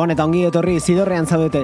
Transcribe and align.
Gabon 0.00 0.14
eta 0.14 0.24
ongi 0.24 0.46
etorri 0.48 0.78
zidorrean 0.80 1.26
zaudete. 1.28 1.60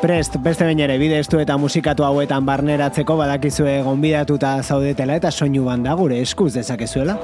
Prest, 0.00 0.38
beste 0.40 0.64
bain 0.64 0.80
ere, 0.80 0.96
bide 0.96 1.18
estu 1.20 1.42
eta 1.42 1.58
musikatu 1.60 2.06
hauetan 2.06 2.46
barneratzeko 2.48 3.18
badakizue 3.18 3.74
gonbidatuta 3.84 4.54
zaudetela 4.62 5.18
eta 5.20 5.28
soinu 5.28 5.66
banda 5.68 5.92
gure 6.00 6.22
eskuz 6.24 6.54
dezakezuela. 6.54 7.18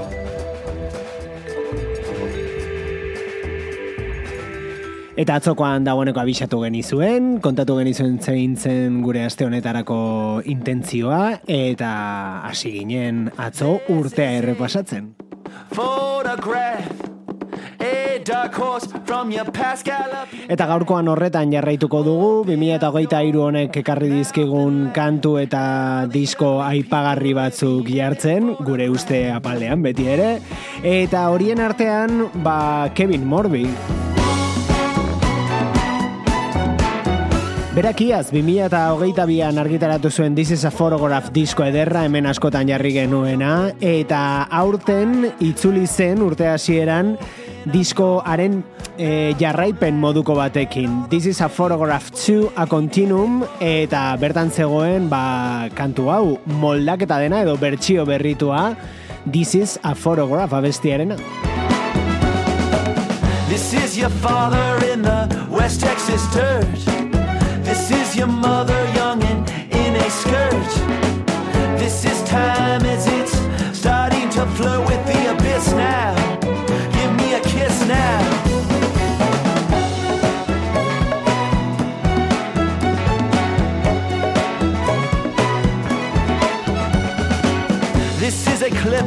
Eta 5.16 5.40
atzokoan 5.40 5.88
dagoeneko 5.88 6.20
abisatu 6.20 6.60
genizuen, 6.66 7.38
kontatu 7.40 7.78
genizuen 7.80 8.18
zein 8.20 8.58
zen 8.60 9.00
gure 9.00 9.24
aste 9.24 9.48
honetarako 9.48 10.42
intentzioa, 10.44 11.38
eta 11.48 11.94
hasi 12.44 12.74
ginen 12.76 13.30
atzo 13.40 13.78
urtea 13.88 14.36
errepasatzen. 14.42 15.14
Photograph 15.72 17.09
Eta 20.50 20.66
gaurkoan 20.68 21.08
horretan 21.08 21.52
jarraituko 21.54 22.02
dugu, 22.06 22.30
2008 22.48 23.22
iru 23.30 23.46
honek 23.46 23.80
ekarri 23.82 24.10
dizkigun 24.12 24.90
kantu 24.96 25.36
eta 25.40 25.62
disko 26.12 26.58
aipagarri 26.64 27.32
batzuk 27.38 27.88
jartzen, 27.88 28.54
gure 28.66 28.90
uste 28.92 29.30
apaldean 29.32 29.82
beti 29.86 30.08
ere, 30.10 30.30
eta 30.82 31.28
horien 31.32 31.60
artean, 31.64 32.28
ba, 32.44 32.90
Kevin 32.94 33.26
Morby. 33.26 33.66
Berakiaz, 37.70 38.32
2008an 38.34 39.60
argitaratu 39.62 40.10
zuen 40.10 40.34
This 40.34 40.50
is 40.50 40.64
a 40.64 40.72
Photograph 40.74 41.30
disko 41.32 41.62
ederra 41.64 42.02
hemen 42.04 42.26
askotan 42.26 42.68
jarri 42.68 42.90
genuena, 42.96 43.70
eta 43.80 44.48
aurten 44.50 45.30
itzuli 45.38 45.86
zen 45.86 46.20
urte 46.26 46.50
hasieran 46.50 47.14
diskoaren 47.68 48.62
e, 48.96 49.34
jarraipen 49.38 50.00
moduko 50.00 50.34
batekin. 50.38 51.08
This 51.10 51.26
is 51.26 51.40
a 51.40 51.48
photograph 51.48 52.10
to 52.26 52.52
a 52.56 52.66
continuum 52.66 53.44
eta 53.60 54.16
bertan 54.20 54.50
zegoen 54.50 55.10
ba, 55.10 55.68
kantu 55.74 56.08
hau 56.08 56.24
moldaketa 56.46 57.20
dena 57.20 57.42
edo 57.42 57.56
bertsio 57.60 58.06
berritua 58.08 58.76
This 59.26 59.54
is 59.54 59.78
a 59.84 59.94
photograph 59.94 60.50
abestiarena. 60.50 61.16
This 63.48 63.74
is 63.74 63.98
your 63.98 64.08
father 64.08 64.86
in 64.86 65.02
the 65.02 65.28
West 65.50 65.80
Texas 65.80 66.22
dirt. 66.32 66.64
This 67.62 67.90
is 67.90 68.16
your 68.16 68.28
mother 68.28 68.80
young 68.94 69.20
in 69.22 69.96
a 69.96 70.10
skirt. 70.10 70.70
This 71.78 72.04
is 72.04 72.22
time 72.24 72.82
as 72.86 73.06
it's 73.06 73.78
starting 73.78 74.30
to 74.30 74.46
flow 74.56 74.80
with 74.86 75.04
the 75.06 75.32
abyss 75.32 75.68
now. 75.72 76.19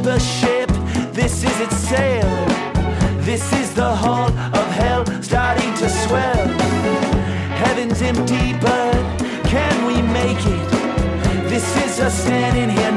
Is 0.00 0.06
a 0.06 0.20
ship, 0.20 0.68
this 1.12 1.44
is 1.44 1.60
its 1.60 1.76
sail. 1.76 2.28
This 3.20 3.52
is 3.52 3.74
the 3.74 3.94
hull 3.94 4.28
of 4.28 4.66
hell 4.80 5.04
starting 5.22 5.72
to 5.74 5.88
swell. 5.88 6.46
Heaven's 7.62 8.02
empty, 8.02 8.52
but 8.60 8.94
can 9.44 9.86
we 9.86 10.02
make 10.02 10.38
it? 10.38 11.48
This 11.48 11.76
is 11.84 12.00
us 12.00 12.14
standing 12.24 12.70
here 12.76 12.92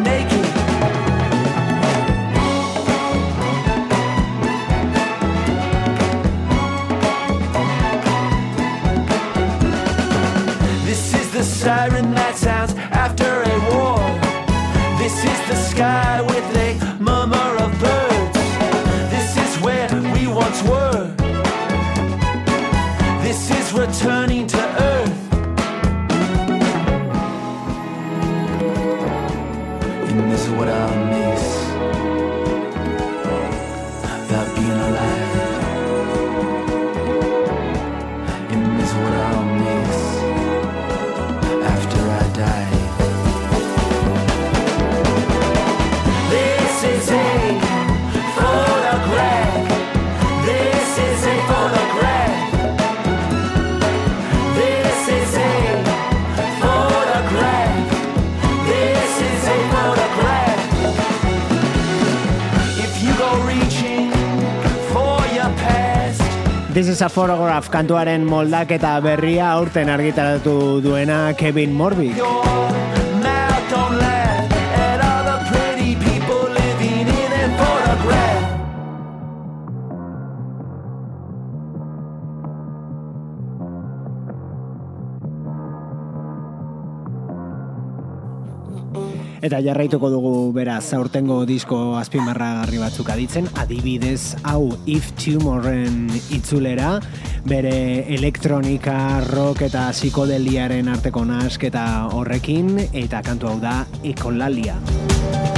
This 66.88 66.96
is 66.96 67.02
a 67.02 67.10
photograph 67.12 67.68
kantuaren 67.68 68.24
moldaketa 68.24 68.94
berria 69.04 69.50
aurten 69.58 69.92
argitaratu 69.92 70.80
duena 70.80 71.34
Kevin 71.36 71.76
Morby. 71.76 72.14
Eta 89.48 89.62
jarraituko 89.64 90.10
dugu 90.12 90.32
beraz 90.52 90.92
aurtengo 90.98 91.38
disko 91.48 91.78
azpimarragarri 91.96 92.82
batzuk 92.82 93.08
aditzen, 93.14 93.46
adibidez 93.62 94.36
hau 94.44 94.74
If 94.84 95.14
Tumorren 95.16 96.10
itzulera, 96.36 96.98
bere 97.48 98.04
elektronika, 98.18 98.98
rock 99.30 99.64
eta 99.70 99.86
psikodeliaren 99.96 100.92
arteko 100.92 101.24
nasketa 101.30 101.86
horrekin, 102.12 102.74
eta 102.92 103.24
kantu 103.24 103.54
hau 103.54 103.60
da 103.64 103.78
Ekolalia. 104.04 104.76
She 105.32 105.57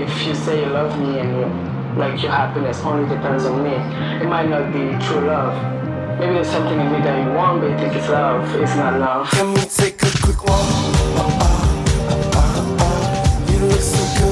If 0.00 0.26
you 0.26 0.34
say 0.34 0.64
you 0.64 0.70
love 0.70 0.98
me 0.98 1.18
and 1.18 1.98
like 1.98 2.22
your 2.22 2.32
happiness 2.32 2.80
only 2.80 3.06
depends 3.06 3.44
on 3.44 3.62
me, 3.62 3.74
it 4.24 4.26
might 4.26 4.48
not 4.48 4.72
be 4.72 4.96
true 5.04 5.26
love. 5.26 5.52
Maybe 6.18 6.32
there's 6.34 6.48
something 6.48 6.80
in 6.80 6.90
me 6.90 7.00
that 7.00 7.22
you 7.22 7.34
want, 7.34 7.60
but 7.60 7.70
you 7.70 7.76
think 7.76 7.94
it's 7.94 8.08
love. 8.08 8.42
It's 8.56 8.74
not 8.76 8.98
love. 8.98 9.30
Let 9.34 9.46
me 9.46 9.62
take 9.68 10.02
a 10.02 10.10
quick 10.22 10.42
walk. 10.44 10.66
You 13.50 13.58
look 13.66 13.80
so 13.80 14.20
good. 14.20 14.29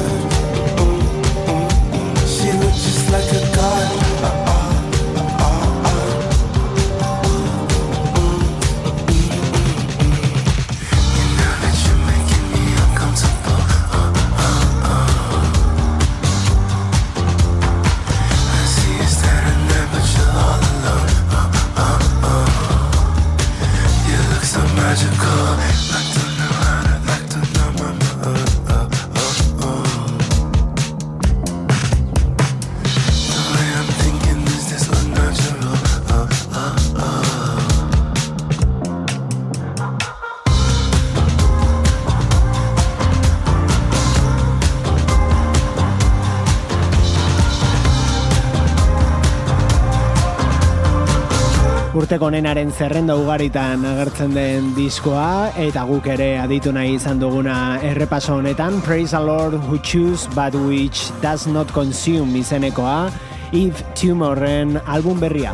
Urteko 52.38 52.46
nenaren 52.46 52.70
zerrenda 52.70 53.14
ugaritan 53.18 53.82
agertzen 53.82 54.30
den 54.30 54.68
diskoa 54.76 55.50
eta 55.58 55.82
guk 55.88 56.06
ere 56.06 56.28
aditu 56.38 56.70
nahi 56.70 56.94
izan 56.94 57.18
duguna 57.18 57.80
errepaso 57.82 58.36
honetan 58.38 58.78
Praise 58.86 59.10
the 59.10 59.18
Lord 59.18 59.54
who 59.66 59.78
choose 59.82 60.28
but 60.36 60.54
which 60.54 61.10
does 61.20 61.48
not 61.48 61.66
consume 61.74 62.38
izenekoa 62.38 63.10
Eve 63.50 63.82
Tumorren 63.98 64.78
album 64.86 65.18
berria. 65.18 65.50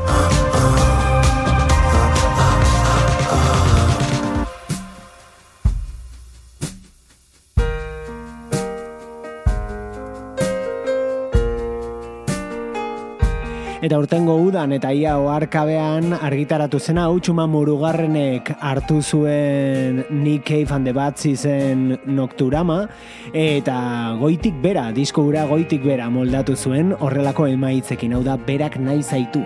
Eta 13.84 13.98
urtengo 14.00 14.38
udan 14.40 14.72
eta 14.72 14.94
ia 14.96 15.18
oarkabean 15.20 16.14
argitaratu 16.16 16.78
zena 16.80 17.02
utxuma 17.12 17.44
murugarrenek 17.52 18.54
hartu 18.56 19.02
zuen 19.02 19.98
Nick 20.08 20.46
Cave 20.48 20.72
and 20.72 20.88
the 20.88 20.94
Bats 20.96 21.26
izen 21.28 21.98
Nocturama. 22.06 22.88
Eta 23.34 24.16
goitik 24.22 24.56
bera, 24.62 24.86
disko 24.96 25.26
gura 25.28 25.44
goitik 25.52 25.84
bera 25.84 26.08
moldatu 26.08 26.56
zuen 26.56 26.96
horrelako 26.96 27.50
emaitzekin. 27.52 28.16
Hau 28.16 28.22
da 28.24 28.38
berak 28.40 28.80
nahi 28.80 29.04
zaitu. 29.04 29.44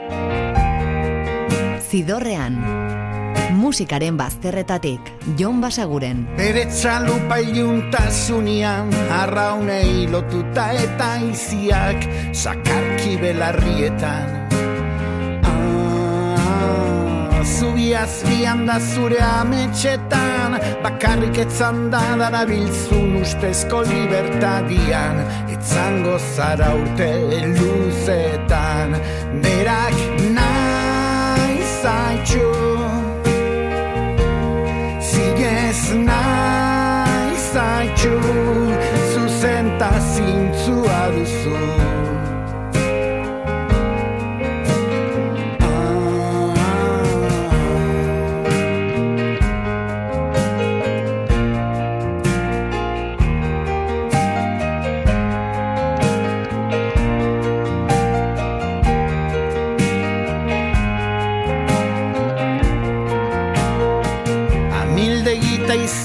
Zidorrean, 1.89 2.63
musikaren 3.69 4.17
bazterretatik, 4.17 5.01
Jon 5.37 5.61
Basaguren. 5.61 6.23
Bere 6.39 6.65
txalupa 6.73 7.37
iluntasunean 7.45 8.89
arraunei 9.13 10.07
lotuta 10.09 10.71
eta 10.73 11.09
iziak 11.27 12.07
sakarki 12.33 13.19
belarrietan. 13.21 14.49
Ah, 15.45 17.43
Zubi 17.45 17.91
azpian 17.97 18.65
da 18.69 18.79
zure 18.81 19.21
ametxetan 19.25 20.57
Bakarrik 20.85 21.37
etzan 21.45 21.91
da 21.93 22.03
darabiltzun 22.23 23.21
ustezko 23.21 23.83
libertadian. 23.91 25.21
Etzango 25.59 26.17
zara 26.33 26.73
urte 26.81 27.13
luzetan 27.53 28.97
Berak 29.45 29.97
nahi 30.41 31.63
zaitxu 31.83 32.78
tjur 37.97 38.75
som 39.15 39.29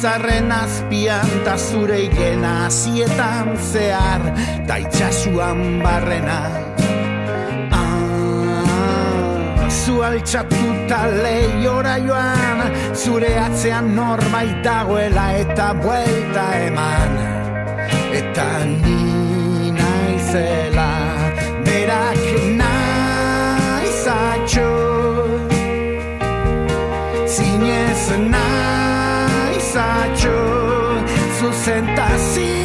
izarren 0.03 0.51
azpian 0.51 1.29
ta 1.45 1.55
zure 1.55 1.98
igena 2.03 2.65
hasietan 2.65 3.55
zehar 3.72 4.24
ta 4.67 4.75
itxasuan 4.83 5.79
barrena. 5.83 6.39
Ah, 7.72 9.69
Zu 9.69 10.03
altxatuta 10.03 11.00
lehiora 11.24 11.95
joan 12.07 12.60
Zure 13.01 13.31
atzean 13.45 13.95
norbait 13.95 14.60
dagoela 14.65 15.27
eta 15.43 15.67
buelta 15.83 16.45
eman. 16.67 17.13
Eta 18.19 18.48
ni 18.83 19.72
naizela 19.79 20.91
Berak 21.63 22.24
naizatxo 22.60 24.03
Zinez 27.36 28.03
saggio 29.74 31.03
su 31.39 31.51
sentarsi 31.51 32.62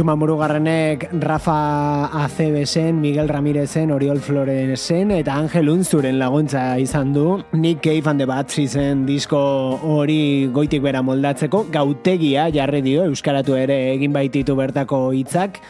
Txuma 0.00 0.14
murugarrenek 0.16 1.10
Rafa 1.20 2.08
Acebezen, 2.22 3.02
Miguel 3.02 3.28
Ramirezen, 3.28 3.90
Oriol 3.92 4.22
Florezen 4.24 5.12
eta 5.12 5.34
Angel 5.36 5.68
Unzuren 5.68 6.16
laguntza 6.16 6.78
izan 6.80 7.12
du. 7.12 7.26
Nick 7.52 7.82
Cave 7.84 8.08
and 8.08 8.24
the 8.24 8.24
Bats 8.24 8.56
izen 8.64 9.04
disko 9.04 9.36
hori 9.76 10.48
goitik 10.56 10.80
bera 10.88 11.04
moldatzeko. 11.04 11.66
Gautegia 11.68 12.48
jarri 12.48 12.80
dio 12.80 13.04
Euskaratu 13.12 13.60
ere 13.60 13.82
egin 13.92 14.16
baititu 14.16 14.56
bertako 14.56 15.10
hitzak. 15.12 15.60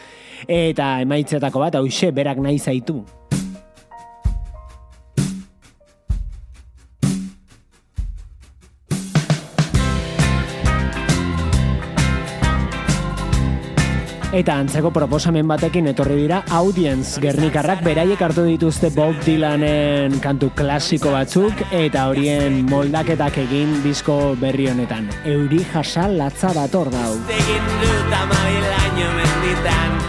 Eta 0.47 0.93
emaitzetako 1.03 1.67
bat, 1.67 1.83
hause, 1.83 2.15
berak 2.15 2.39
nahi 2.39 2.55
zaitu. 2.55 3.03
Eta 14.31 14.53
antzeko 14.61 14.93
proposamen 14.95 15.43
batekin 15.43 15.89
etorri 15.91 16.13
dira 16.21 16.37
Audience 16.55 17.19
Gernikarrak 17.19 17.81
beraiek 17.83 18.21
hartu 18.23 18.45
dituzte 18.47 18.87
Bob 18.95 19.17
Dylanen 19.25 20.13
kantu 20.23 20.53
klasiko 20.55 21.11
batzuk 21.11 21.59
eta 21.75 22.05
horien 22.07 22.61
moldaketak 22.69 23.41
egin 23.43 23.73
disko 23.83 24.15
berri 24.39 24.69
honetan. 24.71 25.09
Euri 25.27 25.59
jasa 25.73 26.05
latza 26.07 26.53
dator 26.55 26.87
dau. 26.93 27.11
Egin 27.27 27.67
dut 27.83 28.15
amabilaino 28.21 29.09
menditan 29.17 29.99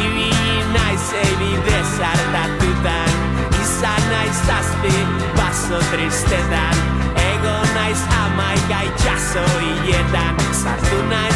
Ibili 0.00 0.58
naiz 0.74 1.06
ebide 1.22 1.78
sartatutan 1.94 3.22
Izan 3.62 4.10
naiz 4.10 4.36
zazpi 4.48 4.96
baso 5.38 5.78
tristetan 5.94 6.82
Ego 7.22 7.56
naiz 7.78 8.02
amaika 8.18 8.82
itxaso 8.90 9.46
hiletan 9.62 10.44
Sartu 10.64 11.04
naiz 11.06 11.34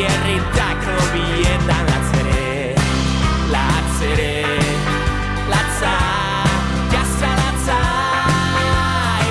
hierritako 0.00 0.94
bietan 1.12 1.84
Latzere, 1.90 2.74
latzere, 3.52 4.32
latza 5.52 5.92
Jasa 6.92 7.30
latza, 7.40 7.78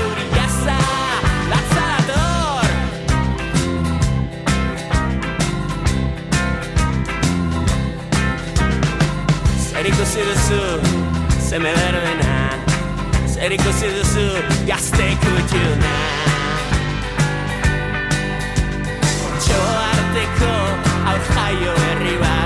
euri 0.01 0.27
jasa, 0.35 0.77
latza 1.53 1.87
dator. 2.09 2.69
Zer 9.65 9.91
ikusi 9.93 10.29
duzu, 10.29 10.61
zeme 11.49 11.73
berbena 11.79 12.37
Zer 13.33 13.57
ikusi 13.57 13.91
duzu, 13.97 14.29
gazte 14.69 15.11
kutxuna 15.25 16.08
arteko 20.09 20.53
hau 21.05 21.17
jaio 21.29 21.73
berri 21.81 22.15
bat 22.21 22.38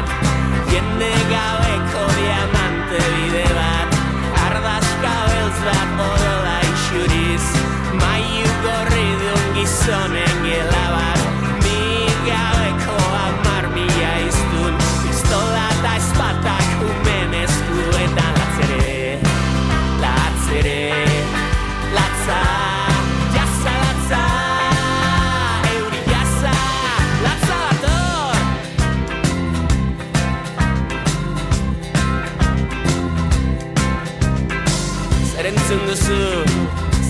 Entzun 35.43 35.79
duzu, 35.87 36.45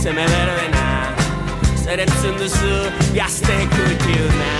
zeme 0.02 0.24
berbena? 0.26 0.86
Zer 1.84 2.00
entzun 2.02 2.34
duzu, 2.40 2.78
gazte 3.14 3.58
kutxuna? 3.74 4.54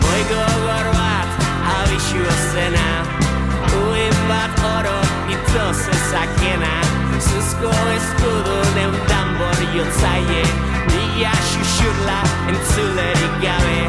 Moi 0.00 0.22
gogor 0.30 0.88
bat, 0.96 1.44
abixu 1.74 2.24
zena 2.54 2.88
Uin 3.82 4.16
bat 4.30 4.64
oro, 4.70 4.96
ito 5.28 5.66
zezakena 5.82 6.72
Zuzko 7.20 7.74
eskudu 7.98 8.56
deun 8.78 8.96
tambor 9.12 9.60
jontzaie 9.76 10.44
Mila 10.88 11.34
xuxurla 11.50 12.20
entzulerik 12.48 13.36
gabe. 13.44 13.80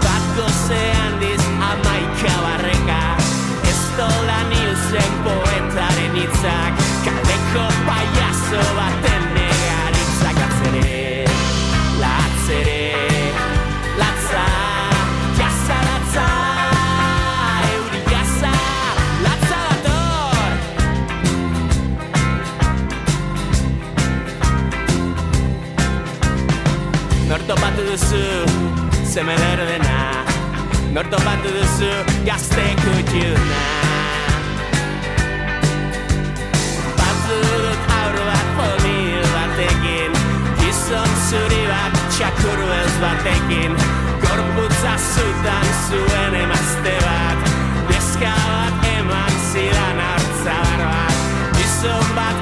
Bat 0.00 0.24
goze 0.40 0.82
handiz 1.02 1.42
amaika 1.70 2.34
barreka 2.46 3.02
Ez 3.92 3.98
dola 3.98 4.40
nilzen 4.48 5.12
poetaren 5.24 6.14
hitzak 6.16 6.78
Kaleko 7.04 7.64
paiazo 7.86 8.62
baten 8.76 9.24
negaritzak 9.34 10.38
Latzere, 10.40 11.26
latzere, 12.00 12.84
latza 14.00 14.46
Jasa 15.40 15.78
latza, 15.88 16.28
euri 17.74 18.00
jasa, 18.08 18.54
latza 19.26 19.60
dator 19.84 20.52
Norto 27.28 27.54
batu 27.60 27.82
duzu, 27.90 28.24
Gizon 40.60 41.12
zuri 41.28 41.62
bat 41.70 41.96
txakur 42.12 42.60
beltz 42.68 42.96
batekin 43.00 43.72
Gorputza 44.26 44.94
zutan 45.14 45.66
zuen 45.88 46.36
emazte 46.42 46.94
bat 47.06 47.50
Neska 47.88 48.36
bat 48.36 48.86
eman 48.92 49.34
zidan 49.48 50.06
hartzadar 50.06 50.86
bat 50.92 51.16
Gizon 51.56 52.16
bat 52.16 52.22
eri 52.26 52.41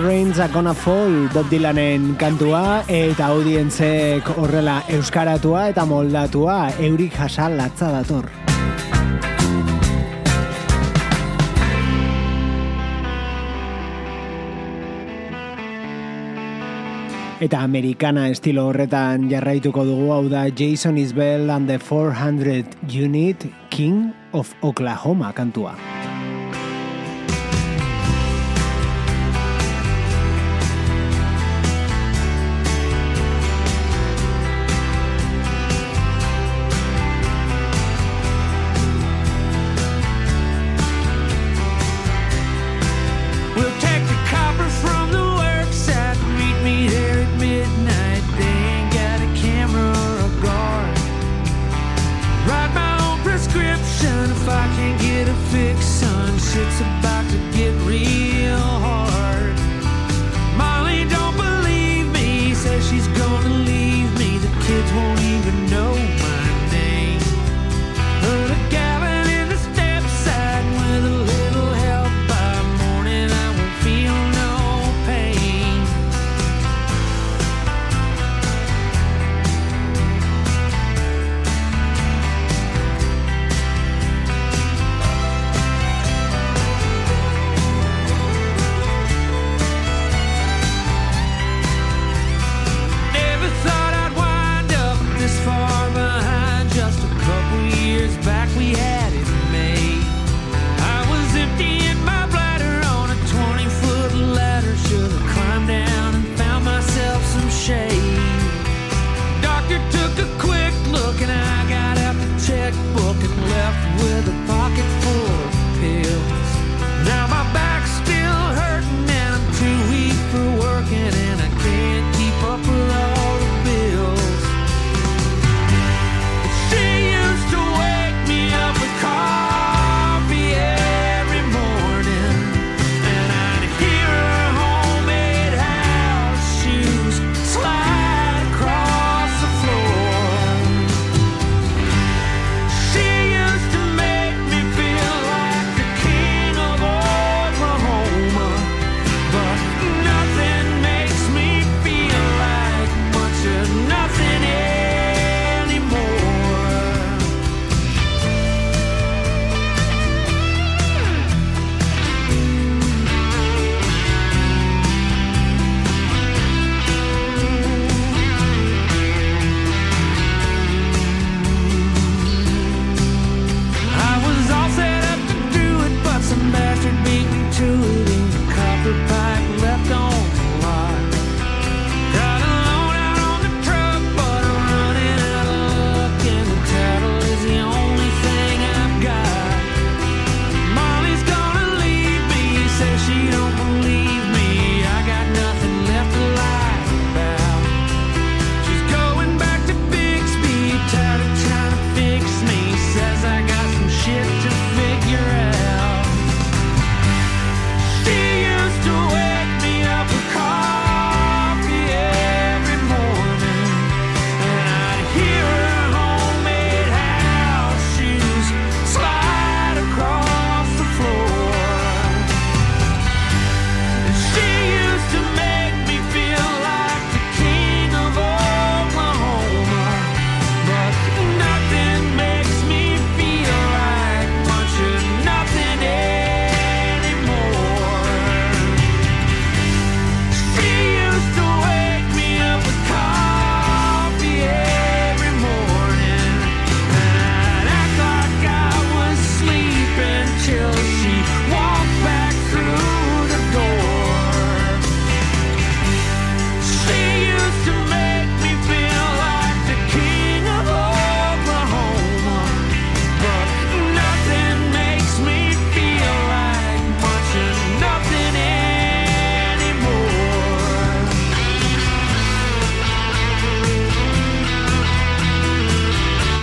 Rain's 0.02 0.38
a 0.38 0.48
Gonna 0.48 0.74
Fall 0.74 1.28
Bob 1.32 1.48
Dylanen 1.48 2.16
kantua 2.20 2.82
eta 2.88 3.30
audientzek 3.32 4.28
horrela 4.36 4.82
euskaratua 4.92 5.68
eta 5.72 5.86
moldatua 5.88 6.56
eurik 6.84 7.16
jasa 7.16 7.48
latza 7.48 7.88
dator. 7.94 8.28
Eta 17.40 17.60
amerikana 17.64 18.28
estilo 18.28 18.68
horretan 18.68 19.28
jarraituko 19.32 19.84
dugu 19.88 20.12
hau 20.12 20.24
da 20.28 20.46
Jason 20.48 20.98
Isbell 20.98 21.50
and 21.50 21.68
the 21.68 21.78
400 21.78 22.76
Unit 22.88 23.48
King 23.70 24.12
of 24.32 24.54
Oklahoma 24.62 25.32
kantua. 25.32 25.95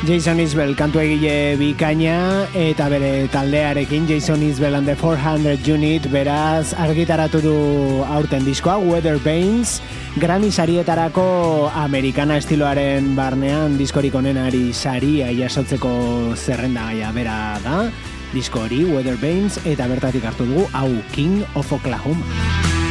Jason 0.03 0.35
Isbell 0.43 0.73
kantu 0.75 0.99
egile 0.99 1.55
bikaina 1.55 2.43
eta 2.59 2.89
bere 2.91 3.29
taldearekin 3.31 4.03
Jason 4.09 4.41
Isbell 4.43 4.75
and 4.75 4.85
the 4.85 4.97
400 4.99 5.63
Unit 5.63 6.09
beraz 6.11 6.73
argitaratu 6.75 7.39
du 7.39 7.55
aurten 8.03 8.43
diskoa 8.43 8.75
Weather 8.83 9.15
Bains 9.23 9.79
Grammy 10.19 10.51
sarietarako 10.51 11.71
Americana 11.85 12.35
estiloaren 12.41 13.13
barnean 13.15 13.79
diskorik 13.79 14.19
onenari 14.19 14.73
saria 14.73 15.31
jasotzeko 15.31 16.35
zerrenda 16.35 16.89
gaia 16.91 17.15
bera 17.15 17.39
da 17.63 17.87
disko 18.35 18.67
hori 18.67 18.83
Weather 18.83 19.15
Bains 19.23 19.61
eta 19.63 19.87
bertatik 19.87 20.27
hartu 20.27 20.51
dugu 20.51 20.67
hau 20.73 20.89
King 21.15 21.45
of 21.55 21.71
Oklahoma. 21.71 22.82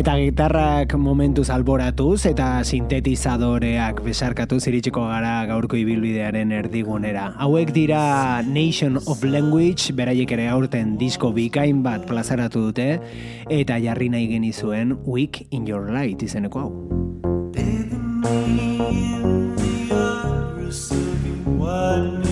eta 0.00 0.14
gitarrak 0.16 0.94
momentuz 0.96 1.50
alboratuz 1.52 2.24
eta 2.30 2.62
sintetizadoreak 2.64 3.98
besarkatu 4.00 4.56
ziritxiko 4.56 5.02
gara 5.10 5.44
gaurko 5.50 5.76
ibilbidearen 5.76 6.54
erdigunera. 6.56 7.26
Hauek 7.36 7.74
dira 7.76 8.40
Nation 8.46 8.96
of 9.04 9.20
Language, 9.28 9.92
beraiek 9.92 10.32
ere 10.38 10.48
aurten 10.48 10.96
disko 10.96 11.34
bikain 11.36 11.84
bat 11.84 12.08
plazaratu 12.08 12.70
dute, 12.70 12.88
eta 13.52 13.76
jarri 13.84 14.08
nahi 14.08 14.30
genizuen 14.32 14.96
Week 15.04 15.44
in 15.50 15.68
Your 15.68 15.92
Light 15.92 16.24
izeneko 16.24 16.64
hau. 16.64 16.72
In 17.60 19.52
the 19.56 21.60
other, 21.60 22.29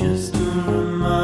just 0.00 0.34
a 0.34 0.38
reminder. 0.38 1.19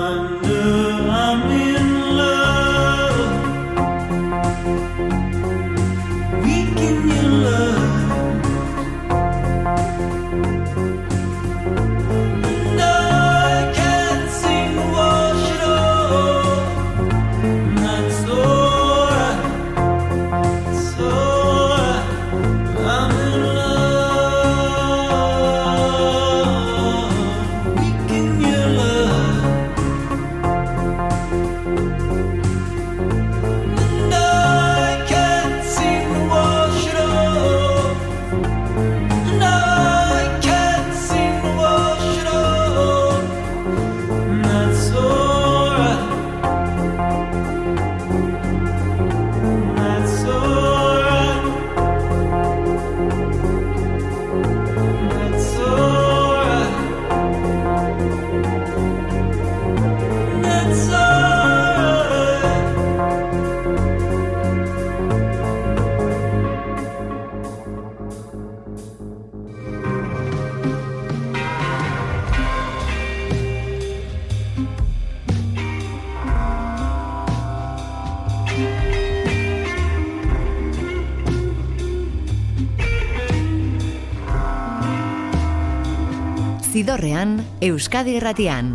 Zidorrean, 86.97 87.45
Euskadi 87.61 88.15
Erratian. 88.17 88.71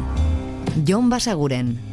Jon 0.86 1.10
Basaguren. 1.10 1.91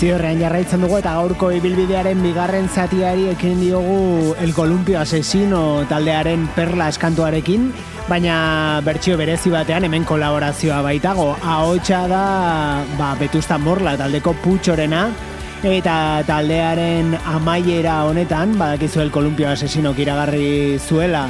Ziorrean 0.00 0.38
jarraitzen 0.40 0.80
dugu 0.80 0.96
eta 0.96 1.10
gaurko 1.18 1.50
ibilbidearen 1.52 2.22
bigarren 2.24 2.70
zatiari 2.72 3.26
ekin 3.34 3.58
diogu 3.60 4.30
El 4.40 4.54
Columpio 4.56 4.96
Asesino 4.96 5.82
taldearen 5.90 6.46
perla 6.54 6.86
eskantuarekin, 6.88 7.66
baina 8.08 8.80
bertsio 8.86 9.18
berezi 9.20 9.52
batean 9.52 9.84
hemen 9.84 10.06
kolaborazioa 10.08 10.78
baitago. 10.86 11.34
Ahotsa 11.44 12.06
da 12.08 12.22
ba, 12.96 13.10
Betusta 13.20 13.58
Morla 13.60 13.92
taldeko 14.00 14.32
putxorena, 14.40 15.02
eta 15.68 15.98
taldearen 16.24 17.12
amaiera 17.34 17.98
honetan, 18.08 18.56
badakizu 18.56 19.02
El 19.04 19.12
Columpio 19.12 19.50
Asesino 19.52 19.92
iragarri 19.92 20.78
zuela, 20.78 21.26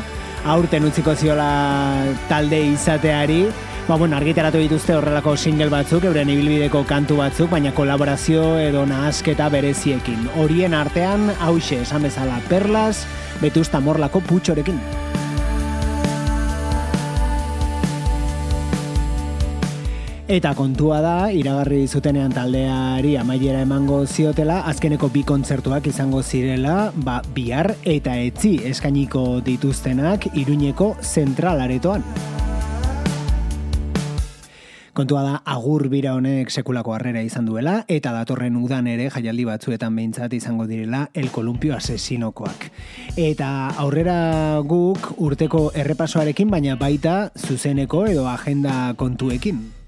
aurten 0.46 0.86
utziko 0.86 1.16
ziola 1.18 2.06
talde 2.30 2.62
izateari, 2.70 3.48
Ba, 3.88 3.96
bueno, 3.96 4.16
argitaratu 4.16 4.58
dituzte 4.62 4.94
horrelako 4.94 5.32
single 5.36 5.70
batzuk, 5.72 6.04
euren 6.06 6.28
ibilbideko 6.30 6.84
kantu 6.86 7.16
batzuk, 7.18 7.50
baina 7.50 7.72
kolaborazio 7.74 8.44
edo 8.62 8.84
nahasketa 8.86 9.48
bereziekin. 9.50 10.28
Horien 10.38 10.76
artean, 10.78 11.30
hause, 11.40 11.80
esan 11.82 12.06
bezala, 12.06 12.38
perlas, 12.48 13.06
betusta 13.42 13.80
morlako 13.82 14.22
putxorekin. 14.28 14.78
Eta 20.30 20.52
kontua 20.54 21.00
da, 21.02 21.14
iragarri 21.34 21.88
zutenean 21.90 22.30
taldeari 22.30 23.16
amaiera 23.18 23.64
emango 23.64 24.04
ziotela, 24.06 24.60
azkeneko 24.70 25.08
bi 25.10 25.24
kontzertuak 25.26 25.88
izango 25.90 26.22
zirela, 26.22 26.92
ba, 26.94 27.16
bihar 27.34 27.72
eta 27.82 28.14
etzi 28.14 28.60
eskainiko 28.70 29.40
dituztenak 29.42 30.30
iruñeko 30.38 30.92
zentralaretoan. 31.02 32.06
Kontua 34.92 35.22
da 35.22 35.34
agur 35.46 35.86
bira 35.88 36.16
honek 36.18 36.50
sekulako 36.50 36.96
harrera 36.96 37.22
izan 37.22 37.46
duela 37.46 37.76
eta 37.86 38.10
datorren 38.16 38.56
udan 38.58 38.88
ere 38.90 39.06
jaialdi 39.14 39.46
batzuetan 39.46 39.94
behintzat 39.94 40.34
izango 40.34 40.66
direla 40.66 41.04
El 41.14 41.30
Columpio 41.30 41.76
Asesinokoak. 41.76 42.70
Eta 43.16 43.70
aurrera 43.78 44.60
guk 44.66 45.12
urteko 45.18 45.68
errepasoarekin 45.78 46.50
baina 46.50 46.74
baita 46.80 47.30
zuzeneko 47.38 48.06
edo 48.10 48.26
agenda 48.28 48.94
kontuekin. 48.98 49.79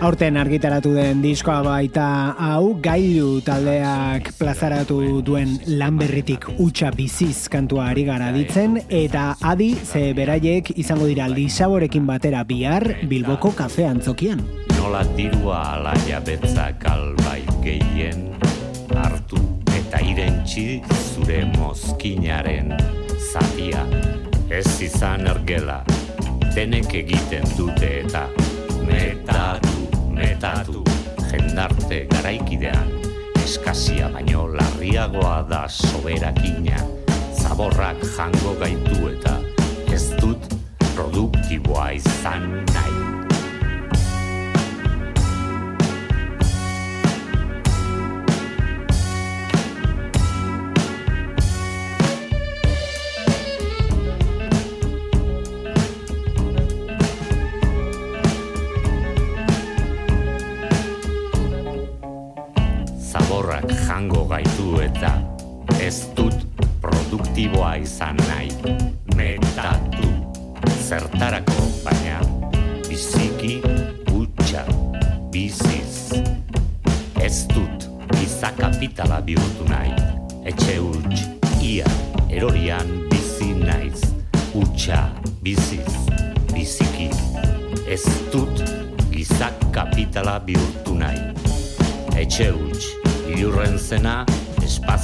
Aurten 0.00 0.38
argitaratu 0.40 0.94
den 0.96 1.18
diskoa 1.20 1.58
baita 1.60 2.04
hau 2.40 2.70
gailu 2.80 3.42
taldeak 3.44 4.30
plazaratu 4.38 5.20
duen 5.20 5.58
lanberritik 5.68 6.46
utxa 6.56 6.88
biziz 6.96 7.50
kantua 7.52 7.90
ari 7.90 8.06
gara 8.08 8.30
ditzen 8.32 8.78
eta 8.88 9.34
adi 9.44 9.74
ze 9.76 10.14
beraiek 10.16 10.70
izango 10.80 11.04
dira 11.04 11.26
lisaborekin 11.28 12.06
batera 12.08 12.40
bihar 12.48 12.86
Bilboko 13.10 13.52
kafe 13.52 13.84
antzokian. 13.90 14.40
Nola 14.78 15.02
dirua 15.18 15.60
ala 15.74 15.92
jabetzak 16.08 16.86
albait 16.88 17.50
gehien 17.60 18.30
hartu 18.96 19.42
eta 19.82 20.00
irentxi 20.00 20.80
zure 21.12 21.42
mozkinaren 21.58 22.72
zatia 23.20 23.84
ez 24.48 24.80
izan 24.80 25.28
ergela 25.28 25.82
denek 26.56 26.88
egiten 27.04 27.44
dute 27.58 27.98
eta 28.00 28.24
metatu, 28.88 29.79
metatu 30.20 30.84
jendarte 31.30 32.04
garaikidean 32.12 32.90
eskazia 33.42 34.08
baino 34.12 34.46
larriagoa 34.52 35.38
da 35.48 35.62
soberakina. 35.68 36.82
Zaborrak 37.40 38.04
jango 38.16 38.54
gaitu 38.60 39.08
eta 39.14 39.38
ez 39.94 40.04
dut 40.20 40.52
produktiboa 40.94 41.90
izan 41.96 42.50
nahi 42.74 43.19
Zeit. 64.98 65.19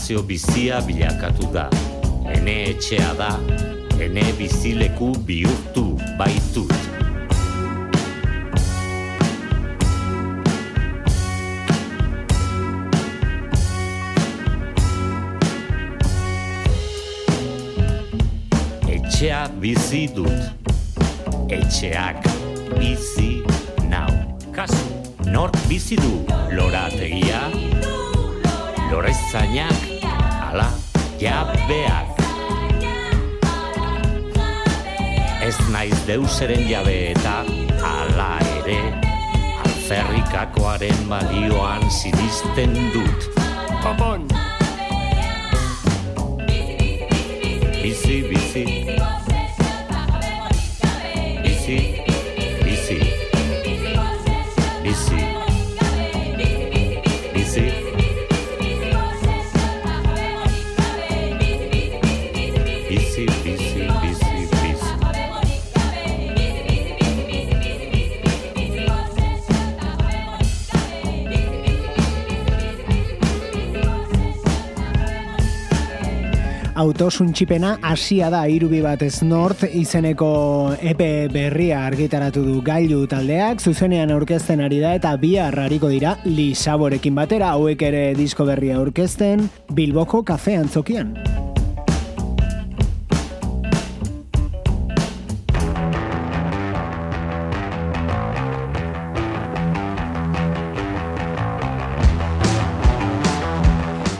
Espazio 0.06 0.22
bizia 0.22 0.80
bilakatu 0.86 1.46
da. 1.52 1.68
Ene 2.30 2.70
etxea 2.70 3.14
da 3.18 3.30
ene 4.00 4.22
bizileku 4.38 5.08
bihurtu 5.26 5.98
baitut. 6.18 6.72
Etxea 18.88 19.48
bizi 19.60 20.08
dut. 20.14 20.30
Etxeak 21.50 22.22
bizi 22.78 23.15
jabeak 31.20 32.20
ez 35.46 35.56
naiz 35.70 35.96
deuseren 36.06 36.66
jabe 36.68 36.96
eta 37.12 37.38
ala 37.92 38.28
ere 38.58 38.80
alferrikakoaren 39.64 41.08
balioan 41.08 41.90
sinisten 42.00 42.76
dut 42.92 43.35
Autosuntxipena 76.86 77.72
hasia 77.82 78.28
da 78.30 78.44
irubi 78.46 78.78
batez 78.84 79.24
nort 79.26 79.64
izeneko 79.66 80.28
epe 80.78 81.26
berria 81.34 81.80
argitaratu 81.82 82.44
du 82.46 82.60
gailu 82.62 83.00
taldeak, 83.10 83.58
zuzenean 83.58 84.12
aurkezten 84.14 84.62
ari 84.62 84.78
da 84.84 84.94
eta 84.94 85.16
bihar 85.18 85.58
hariko 85.64 85.90
dira 85.90 86.14
lisaborekin 86.28 87.18
batera 87.18 87.50
hauek 87.56 87.82
ere 87.90 88.04
disko 88.14 88.46
berria 88.46 88.78
aurkezten 88.78 89.48
Bilboko 89.74 90.22
kafe 90.22 90.54
antzokian. 90.60 91.16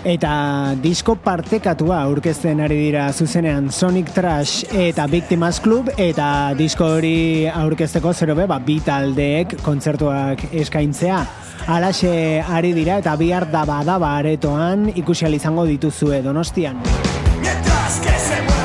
Eta 0.07 0.77
disko 0.79 1.17
partekatua 1.19 1.97
aurkezten 2.05 2.61
ari 2.63 2.77
dira 2.79 3.09
zuzenean 3.11 3.73
Sonic 3.75 4.13
Trash 4.15 4.63
eta 4.71 5.09
Victimas 5.11 5.59
Club 5.65 5.91
eta 5.99 6.55
disko 6.55 6.87
hori 6.95 7.49
aurkezteko 7.51 8.13
zero 8.15 8.37
be, 8.39 8.47
ba, 8.47 8.61
bi 8.63 8.79
taldeek 8.87 9.57
kontzertuak 9.67 10.47
eskaintzea. 10.63 11.19
Alaxe 11.75 12.13
ari 12.39 12.71
dira 12.77 13.01
eta 13.03 13.17
bihar 13.19 13.49
daba 13.51 13.81
daba 13.83 14.13
aretoan 14.21 14.93
ikusi 14.95 15.27
izango 15.35 15.67
dituzue 15.67 16.23
donostian. 16.23 16.79
Mientras 17.43 17.99
que 17.99 18.15
se 18.15 18.56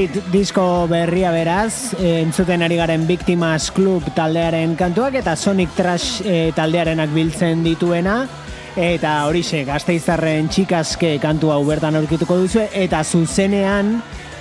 Split 0.00 0.30
disko 0.32 0.62
berria 0.88 1.28
beraz, 1.28 1.92
entzuten 2.00 2.62
ari 2.64 2.78
garen 2.78 3.02
Victimas 3.04 3.66
Club 3.76 4.06
taldearen 4.16 4.72
kantuak 4.72 5.18
eta 5.20 5.34
Sonic 5.36 5.74
Trash 5.76 6.22
eh, 6.24 6.54
taldearenak 6.56 7.12
biltzen 7.12 7.60
dituena. 7.66 8.22
Eta 8.80 9.18
horixe, 9.28 9.60
gazteizarren 9.68 10.48
txikaske 10.48 11.18
kantu 11.20 11.52
hau 11.52 11.60
bertan 11.68 12.00
aurkituko 12.00 12.40
duzu 12.40 12.64
eta 12.72 13.04
zuzenean, 13.04 13.98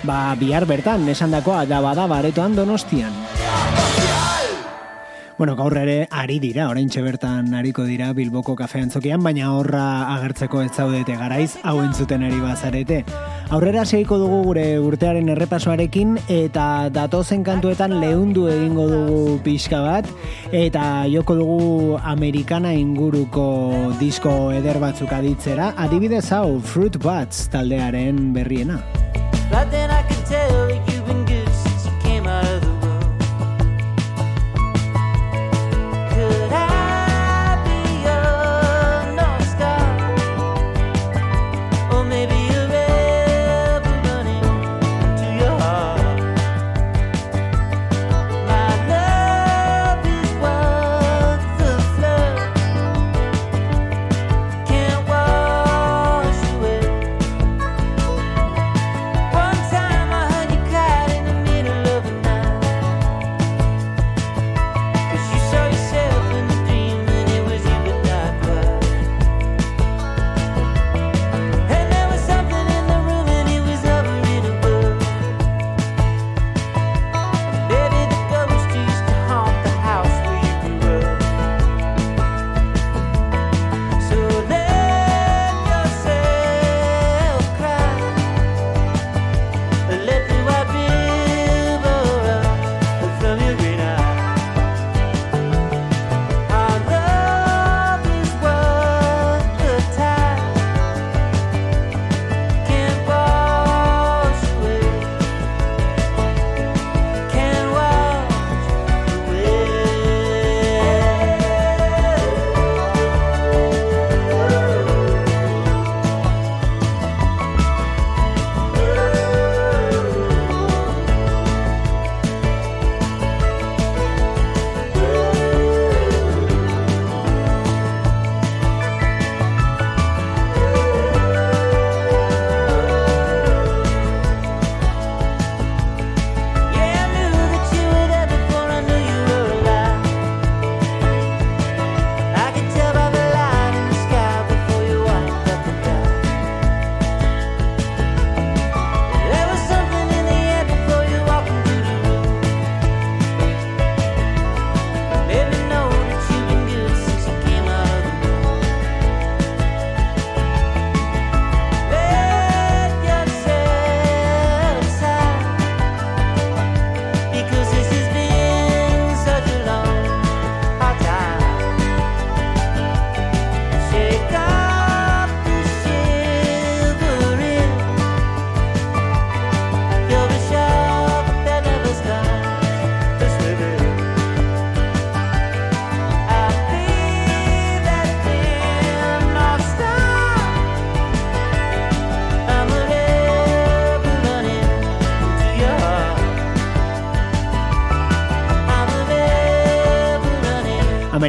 ba, 0.08 0.32
bihar 0.40 0.64
bertan, 0.64 1.04
esan 1.12 1.36
dakoa, 1.36 1.66
da 1.68 1.84
bada 1.84 2.08
baretoan 2.08 2.56
donostian. 2.56 3.12
Bueno, 5.40 5.56
gaur 5.56 5.78
ere 5.80 6.10
ari 6.12 6.36
dira, 6.44 6.66
orain 6.68 6.90
bertan 6.92 7.54
ariko 7.56 7.86
dira 7.88 8.12
Bilboko 8.12 8.58
kafean 8.60 8.90
zokian, 8.92 9.24
baina 9.24 9.54
horra 9.56 10.14
agertzeko 10.18 10.62
ez 10.62 10.72
zaudete 10.74 11.16
garaiz, 11.16 11.56
hau 11.64 11.80
entzuten 11.80 12.26
ari 12.28 12.42
bazarete. 12.42 13.06
Aurrera 13.50 13.86
segiko 13.86 14.18
dugu 14.20 14.42
gure 14.44 14.66
urtearen 14.84 15.30
errepasoarekin 15.30 16.18
eta 16.28 16.90
datozen 16.92 17.46
kantuetan 17.48 18.02
lehundu 18.02 18.50
egingo 18.52 18.90
dugu 18.92 19.40
pixka 19.46 19.80
bat 19.80 20.12
eta 20.52 21.08
joko 21.08 21.36
dugu 21.40 21.98
Amerikana 22.04 22.74
inguruko 22.76 23.96
disko 23.98 24.52
eder 24.52 24.78
batzuk 24.84 25.14
aditzera, 25.14 25.72
adibidez 25.78 26.34
hau 26.34 26.60
Fruit 26.60 27.00
Bats 27.00 27.48
taldearen 27.48 28.34
berriena. 28.34 28.84
But 29.50 29.72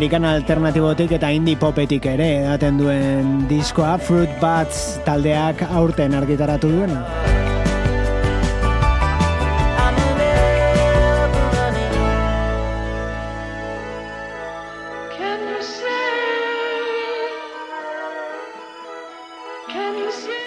Amerikana 0.01 0.31
alternatibotik 0.33 1.11
eta 1.13 1.29
indie 1.37 1.59
popetik 1.61 2.07
ere 2.09 2.29
edaten 2.39 2.79
duen 2.81 3.35
diskoa 3.51 3.99
Fruit 4.01 4.33
Bats 4.41 4.79
taldeak 5.05 5.61
aurten 5.69 6.17
argitaratu 6.17 6.71
duena. 6.73 7.05
Say? 15.61 16.11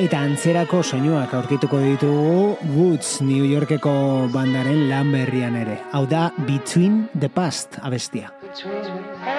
Eta 0.01 0.23
antzerako 0.25 0.79
soinuak 0.81 1.35
aurkituko 1.37 1.77
ditugu 1.83 2.57
Woods 2.73 3.21
New 3.21 3.45
Yorkeko 3.45 3.93
bandaren 4.33 4.87
lan 4.89 5.13
berrian 5.13 5.55
ere. 5.55 5.77
Hau 5.93 6.03
da 6.09 6.31
Between 6.47 7.05
the 7.13 7.29
Past 7.29 7.77
abestia. 7.85 8.33
Past 8.41 9.32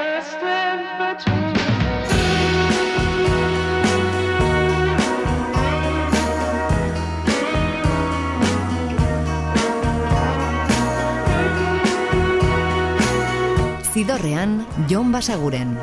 Zidorrean, 13.95 14.67
Jon 14.89 15.13
Basaguren. 15.13 15.79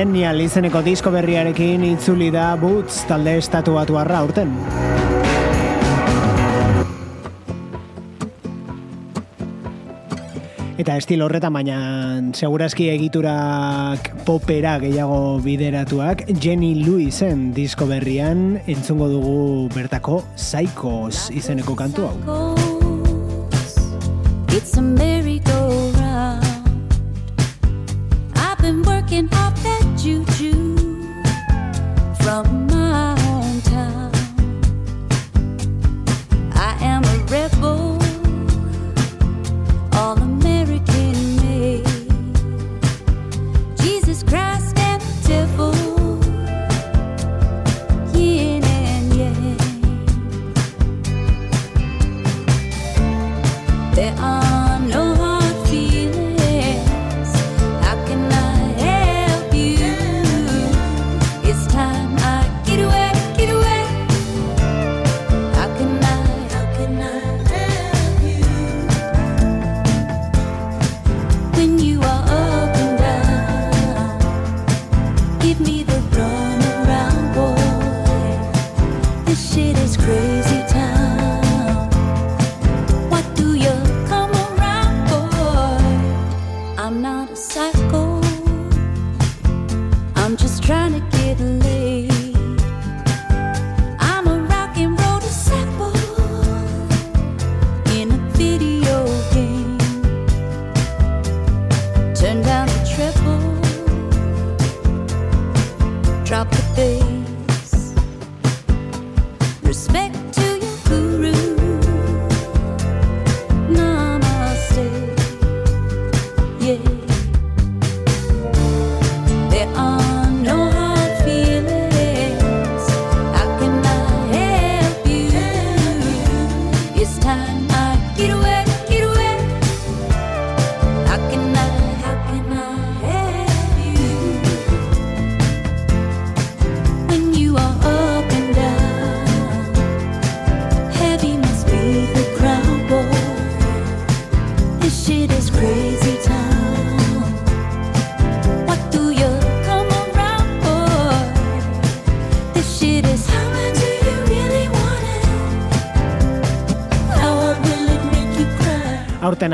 Denial 0.00 0.38
izeneko 0.40 0.80
disko 0.80 1.10
berriarekin 1.12 1.82
itzuli 1.84 2.30
da 2.32 2.54
Boots 2.56 3.02
talde 3.04 3.34
estatuatu 3.36 3.98
arra 4.00 4.22
urten. 4.24 4.54
Eta 10.80 10.96
estilo 10.96 11.26
horretan, 11.28 11.52
baina 11.52 11.76
segurazki 12.32 12.88
egiturak 12.94 14.08
popera 14.24 14.78
gehiago 14.80 15.36
bideratuak, 15.44 16.24
Jenny 16.32 16.72
Lewisen 16.80 17.50
disko 17.52 17.84
berrian 17.90 18.54
entzungo 18.64 19.10
dugu 19.12 19.68
bertako 19.76 20.22
Psychos 20.32 21.28
izeneko 21.28 21.76
kantu 21.76 22.08
hau. 22.08 22.16
It's 24.48 24.78
a 24.78 24.82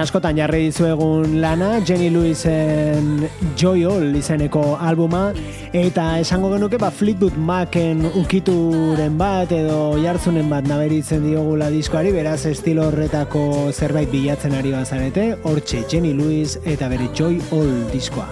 askotan 0.06 0.38
jarri 0.38 0.68
dizuegun 0.68 1.40
lana, 1.42 1.80
Jenny 1.82 2.08
Lewisen 2.14 3.26
Joyol 3.58 4.14
izeneko 4.20 4.76
albuma, 4.78 5.32
eta 5.74 6.04
esango 6.22 6.52
genuke 6.52 6.78
ba 6.78 6.92
Fleetwood 6.94 7.34
Macen 7.48 8.04
ukituren 8.22 9.18
bat 9.18 9.50
edo 9.56 9.96
jartzunen 10.02 10.46
bat 10.52 10.68
naberitzen 10.70 11.26
diogula 11.26 11.72
diskoari, 11.74 12.14
beraz 12.14 12.44
estilo 12.52 12.86
horretako 12.86 13.72
zerbait 13.72 14.12
bilatzen 14.12 14.54
ari 14.54 14.76
bazarete, 14.76 15.32
hortxe 15.42 15.82
Jenny 15.90 16.14
Lewis 16.14 16.60
eta 16.64 16.92
bere 16.92 17.10
Joy 17.18 17.42
All 17.50 17.76
diskoa. 17.90 18.30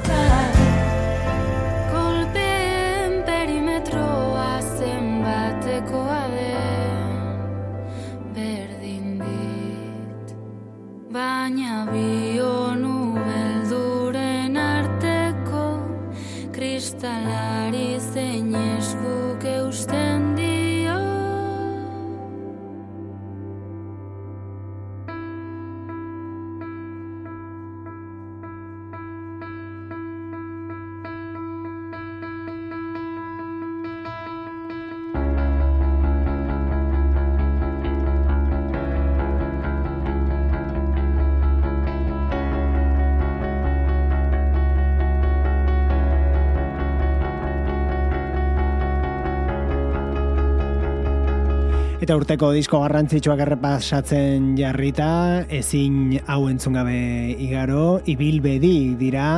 Eta 52.04 52.18
urteko 52.20 52.50
disko 52.52 52.82
garrantzitsuak 52.82 53.38
errepasatzen 53.40 54.50
jarrita, 54.58 55.06
ezin 55.48 56.18
hau 56.28 56.42
entzungabe 56.50 56.98
igaro, 57.46 58.02
ibilbedi 58.12 58.92
dira, 59.00 59.28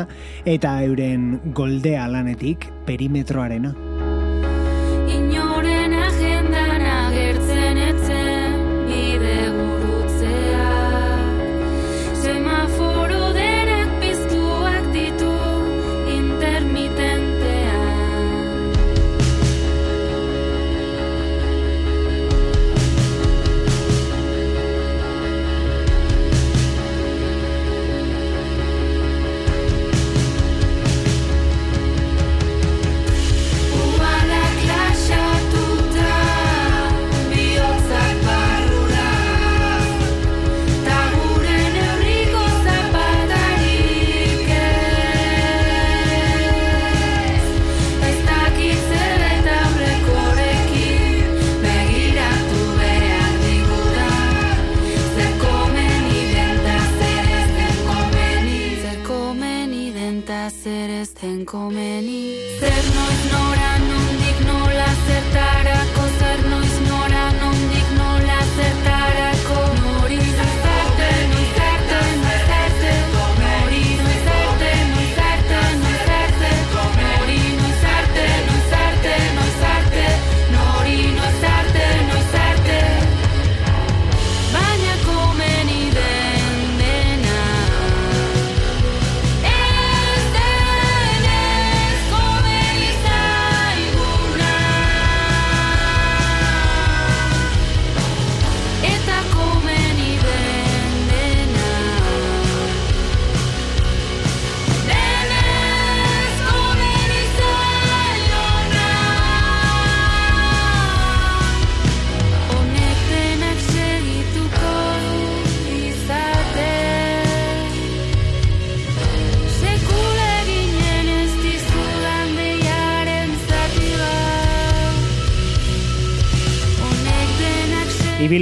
eta 0.56 0.80
euren 0.88 1.54
goldea 1.54 2.08
lanetik 2.10 2.66
perimetroarena. 2.88 3.70
Perimetroarena. 3.70 3.95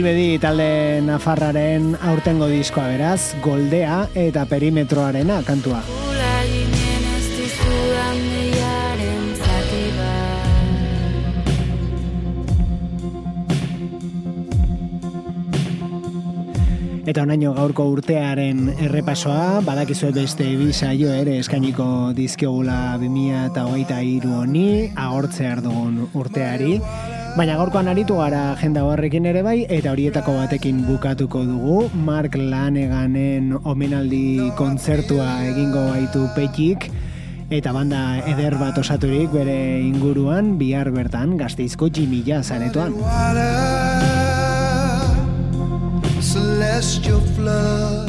bedi 0.04 0.36
talde 0.36 1.00
Nafarraren 1.00 1.94
aurtengo 2.04 2.44
diskoa 2.50 2.90
beraz, 2.92 3.32
goldea 3.40 4.02
eta 4.12 4.44
perimetroarena 4.50 5.38
kantua. 5.46 5.80
Eta 17.04 17.24
onaino 17.24 17.54
gaurko 17.56 17.84
urtearen 17.92 18.68
errepasoa, 18.84 19.60
badakizue 19.64 20.12
beste 20.16 20.46
bi 20.56 20.72
saio 20.72 21.12
ere 21.12 21.38
eskainiko 21.40 22.12
dizkiogula 22.16 22.98
2023 23.00 24.32
honi, 24.36 24.68
agortzear 24.96 25.60
dugun 25.64 26.08
urteari, 26.12 26.80
Baina 27.34 27.56
gorkoan 27.58 27.88
aritu 27.90 28.14
gara 28.14 28.52
agenda 28.52 28.84
horrekin 28.86 29.24
ere 29.26 29.40
bai, 29.42 29.64
eta 29.76 29.90
horietako 29.90 30.36
batekin 30.36 30.84
bukatuko 30.86 31.42
dugu. 31.48 31.78
Mark 32.06 32.38
Laneganen 32.38 33.50
omenaldi 33.66 34.52
kontzertua 34.54 35.42
egingo 35.48 35.82
baitu 35.90 36.28
petik, 36.38 36.86
eta 37.50 37.74
banda 37.74 38.22
eder 38.22 38.54
bat 38.62 38.78
osaturik 38.78 39.34
bere 39.34 39.58
inguruan, 39.82 40.54
bihar 40.62 40.94
bertan 40.94 41.34
gazteizko 41.42 41.90
jimila 41.90 42.44
zanetuan. 42.46 42.94
Water. 43.02 44.13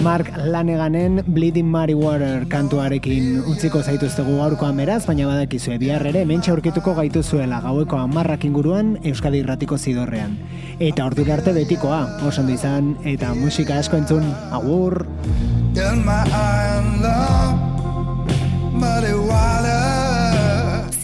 Mark 0.01 0.31
Laneganen 0.37 1.21
Bleeding 1.27 1.69
Mary 1.69 1.93
Water 1.93 2.47
kantuarekin 2.49 3.43
utziko 3.45 3.83
zaituztegu 3.85 4.39
gaurkoan 4.39 4.79
beraz, 4.81 5.03
baina 5.05 5.27
badakizue 5.29 5.77
bihar 5.77 6.01
ere 6.09 6.23
mentxe 6.25 6.49
aurkituko 6.49 6.95
gaituzuela 6.97 7.59
gaueko 7.61 7.99
amarrak 8.01 8.47
inguruan 8.49 8.95
Euskadi 9.05 9.43
irratiko 9.43 9.77
zidorrean. 9.77 10.33
Eta 10.79 11.05
ordu 11.05 11.27
arte 11.31 11.53
betikoa, 11.53 12.01
osondo 12.25 12.57
izan, 12.57 12.95
eta 13.05 13.35
musika 13.37 13.77
asko 13.77 14.01
entzun, 14.01 14.25
agur! 14.49 15.05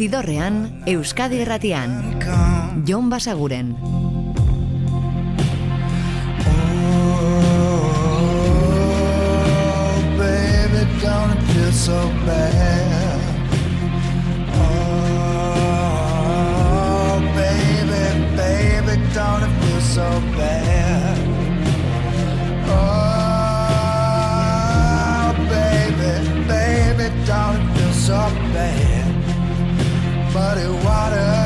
Zidorrean, 0.01 0.63
Euskadi 0.87 1.43
irratian, 1.45 1.99
Jon 2.89 3.13
Basaguren. 3.13 4.00
so 11.71 12.09
bad. 12.25 13.19
Oh, 14.53 15.91
baby, 17.35 18.03
baby, 18.35 18.95
don't 19.13 19.43
it 19.43 19.53
feel 19.61 19.81
so 19.81 20.07
bad? 20.37 21.17
Oh, 22.67 23.71
baby, 25.49 26.11
baby, 26.47 27.05
don't 27.25 27.55
it 27.55 27.65
feel 27.77 27.93
so 27.93 28.21
bad? 28.53 29.11
Muddy 30.33 30.67
water. 30.85 31.40